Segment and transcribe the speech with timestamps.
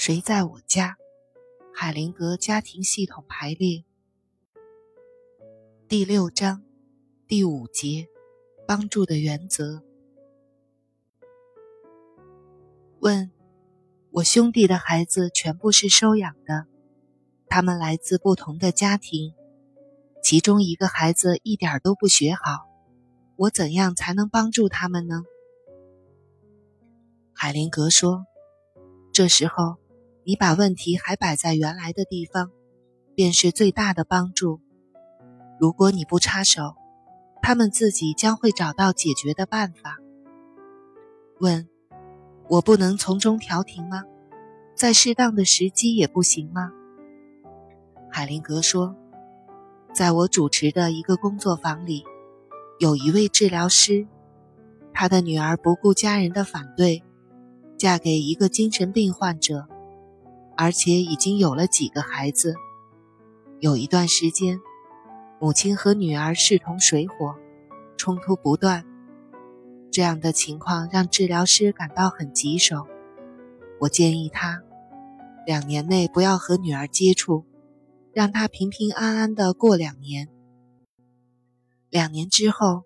[0.00, 0.96] 谁在我家？
[1.74, 3.84] 海灵格家庭系统排列
[5.88, 6.62] 第六章
[7.28, 8.08] 第五节：
[8.66, 9.82] 帮助的原则。
[13.00, 13.30] 问：
[14.10, 16.66] 我兄弟的孩子全部是收养的，
[17.46, 19.34] 他们来自不同的家庭，
[20.22, 22.66] 其中一个孩子一点都不学好，
[23.36, 25.24] 我怎样才能帮助他们呢？
[27.34, 28.24] 海灵格说
[29.12, 29.76] ：“这时候。”
[30.24, 32.50] 你把问题还摆在原来的地方，
[33.14, 34.60] 便是最大的帮助。
[35.58, 36.74] 如果你不插手，
[37.42, 39.96] 他们自己将会找到解决的办法。
[41.38, 41.68] 问：
[42.48, 44.04] 我不能从中调停吗？
[44.74, 46.70] 在适当的时机也不行吗？
[48.10, 48.94] 海灵格说
[49.94, 52.04] ：“在我主持的一个工作坊里，
[52.78, 54.06] 有一位治疗师，
[54.92, 57.02] 他的女儿不顾家人的反对，
[57.78, 59.66] 嫁给一个精神病患者。”
[60.60, 62.54] 而且已经有了几个孩子。
[63.60, 64.60] 有一段时间，
[65.40, 67.34] 母亲和女儿势同水火，
[67.96, 68.84] 冲突不断。
[69.90, 72.86] 这样的情况让治疗师感到很棘手。
[73.80, 74.60] 我建议他，
[75.46, 77.46] 两年内不要和女儿接触，
[78.12, 80.28] 让她平平安安的过两年。
[81.88, 82.82] 两年之后，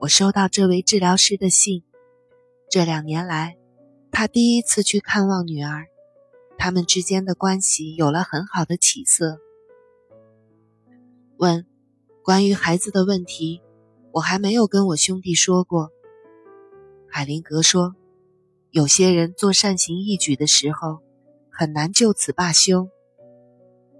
[0.00, 1.82] 我收到这位治疗师的信。
[2.70, 3.56] 这两年来，
[4.10, 5.86] 他第一次去看望女儿。
[6.58, 9.38] 他们之间的关系有了很好的起色。
[11.36, 11.66] 问：
[12.22, 13.62] 关于孩子的问题，
[14.10, 15.90] 我还没有跟我兄弟说过。
[17.08, 17.94] 海灵格说，
[18.70, 21.00] 有些人做善行义举的时候，
[21.50, 22.88] 很难就此罢休。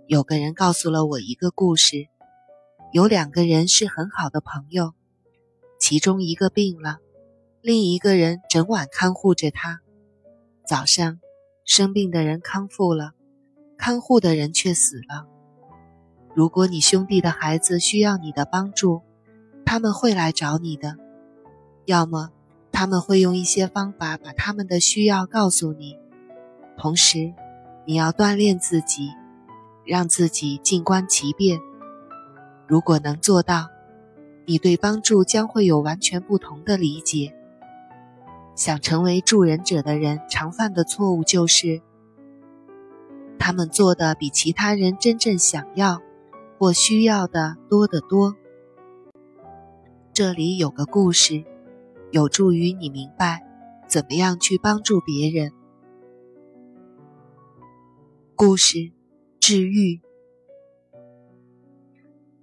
[0.06, 2.08] 有个人告诉了我一个故事：
[2.92, 4.94] 有两个人是很好的朋友，
[5.78, 6.98] 其中一个病了，
[7.60, 9.80] 另一个人整晚看护着他。
[10.66, 11.20] 早上。
[11.66, 13.10] 生病的人康复了，
[13.76, 15.26] 看护的人却死了。
[16.32, 19.02] 如果你兄弟的孩子需要你的帮助，
[19.64, 20.96] 他们会来找你的。
[21.84, 22.30] 要么
[22.70, 25.98] 他们会用一些方法把他们的需要告诉你。
[26.78, 27.34] 同时，
[27.84, 29.10] 你要锻炼自己，
[29.84, 31.58] 让自己静观其变。
[32.68, 33.70] 如果能做到，
[34.44, 37.34] 你对帮助将会有完全不同的理解。
[38.56, 41.82] 想成为助人者的人常犯的错误就是，
[43.38, 46.00] 他们做的比其他人真正想要
[46.58, 48.34] 或需要的多得多。
[50.14, 51.44] 这里有个故事，
[52.10, 53.46] 有助于你明白
[53.86, 55.52] 怎么样去帮助别人。
[58.34, 58.90] 故事，
[59.38, 60.00] 治愈，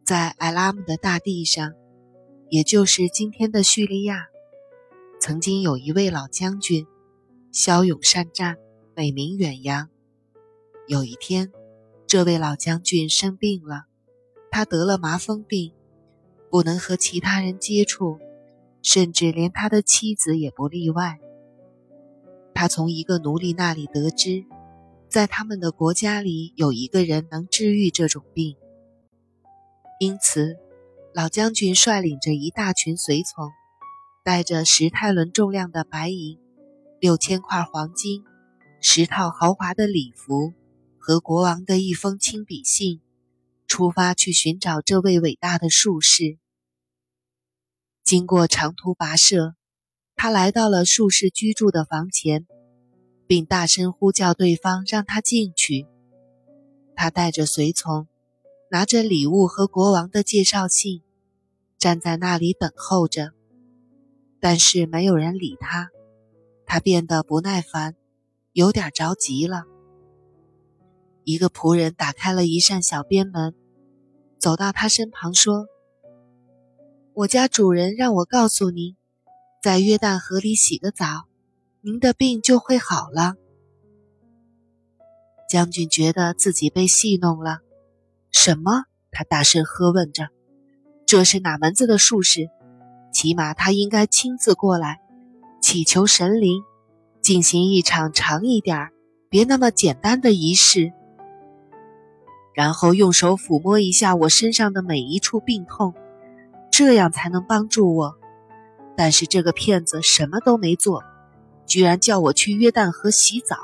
[0.03, 1.73] 在埃拉姆的大地上，
[2.49, 4.27] 也就是今天的叙利亚。
[5.25, 6.85] 曾经有一位老将军，
[7.53, 8.57] 骁勇善战，
[8.93, 9.87] 美名远扬。
[10.85, 11.49] 有一天，
[12.05, 13.85] 这位老将军生病了，
[14.51, 15.71] 他得了麻风病，
[16.51, 18.19] 不能和其他人接触，
[18.81, 21.21] 甚至连他的妻子也不例外。
[22.53, 24.43] 他从一个奴隶那里得知，
[25.07, 28.57] 在他们的国家里有一个人能治愈这种病，
[30.01, 30.57] 因此，
[31.13, 33.49] 老将军率领着一大群随从。
[34.23, 36.39] 带着十泰伦重量的白银、
[36.97, 38.23] 六千块黄金、
[38.79, 40.53] 十套豪华的礼服
[40.97, 43.01] 和国王的一封亲笔信，
[43.67, 46.37] 出发去寻找这位伟大的术士。
[48.01, 49.55] 经过长途跋涉，
[50.15, 52.47] 他来到了术士居住的房前，
[53.27, 55.85] 并大声呼叫对方让他进去。
[56.95, 58.07] 他带着随从，
[58.71, 61.01] 拿着礼物和国王的介绍信，
[61.77, 63.33] 站在那里等候着。
[64.43, 65.89] 但是没有人理他，
[66.65, 67.95] 他变得不耐烦，
[68.51, 69.63] 有点着急了。
[71.23, 73.55] 一个仆人打开了一扇小边门，
[74.37, 75.67] 走到他身旁说
[77.15, 78.97] ：“我家主人让我告诉您，
[79.61, 81.29] 在约旦河里洗个澡，
[81.79, 83.35] 您的病就会好了。”
[85.47, 87.59] 将军觉得自己被戏弄了。
[88.29, 88.83] 什么？
[89.09, 90.27] 他大声喝问着
[91.07, 92.49] ：“这是哪门子的术士？”
[93.23, 94.99] 起码他应该亲自过来，
[95.61, 96.61] 祈求神灵，
[97.21, 98.91] 进行一场长一点儿、
[99.29, 100.91] 别那么简单的仪式，
[102.53, 105.93] 然后用手抚摸一下我身上的每一处病痛，
[106.69, 108.15] 这样才能帮助我。
[108.97, 111.01] 但是这个骗子什么都没做，
[111.65, 113.55] 居然叫我去约旦河洗澡。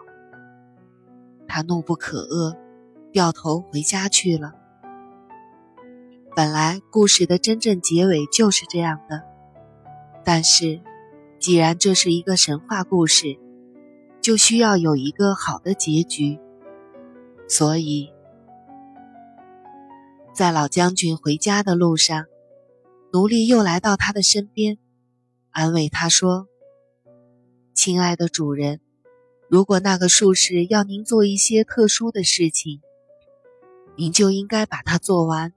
[1.50, 2.56] 他怒不可遏，
[3.12, 4.54] 掉头回家去了。
[6.34, 9.28] 本来故事的真正结尾就是这样的。
[10.32, 10.80] 但是，
[11.40, 13.40] 既然这是一个神话故事，
[14.22, 16.38] 就需要有一个好的结局。
[17.48, 18.14] 所以，
[20.32, 22.28] 在老将军回家的路上，
[23.12, 24.78] 奴隶又来到他的身边，
[25.50, 26.48] 安慰他说
[27.74, 28.82] ：“亲爱的主人，
[29.48, 32.82] 如果那个术士要您做一些特殊的事情，
[33.96, 35.54] 您就应该把它做完。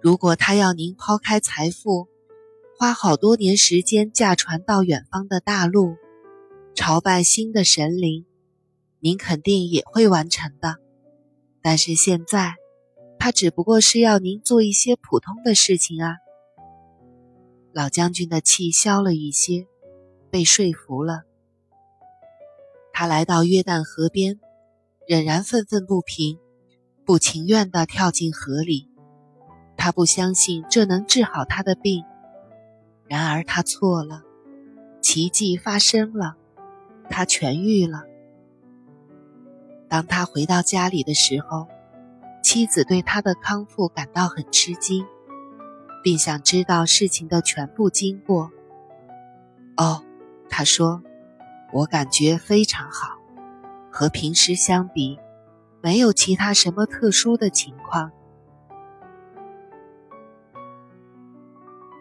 [0.00, 2.08] 如果他要您抛开财富，
[2.78, 5.96] 花好多年时间驾船到远方的大陆，
[6.74, 8.26] 朝拜新的神灵，
[9.00, 10.76] 您肯定也会完成的。
[11.62, 12.56] 但是现在，
[13.18, 16.16] 他只不过是要您做一些普通的事情啊。
[17.72, 19.66] 老将军的气消了一些，
[20.30, 21.22] 被说服了。
[22.92, 24.38] 他来到约旦河边，
[25.08, 26.38] 仍然愤愤不平，
[27.06, 28.90] 不情愿地跳进河里。
[29.78, 32.04] 他不相信这能治好他的病。
[33.08, 34.22] 然而他错了，
[35.00, 36.36] 奇迹发生了，
[37.08, 38.02] 他痊愈了。
[39.88, 41.68] 当他回到家里的时候，
[42.42, 45.06] 妻子对他的康复感到很吃惊，
[46.02, 48.50] 并想知道事情的全部经过。
[49.76, 50.02] 哦，
[50.48, 51.02] 他说
[51.72, 53.18] ：“我感觉非常好，
[53.90, 55.18] 和平时相比，
[55.80, 58.10] 没有其他什么特殊的情况。